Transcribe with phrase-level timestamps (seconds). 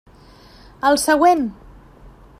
[0.91, 1.47] El següent!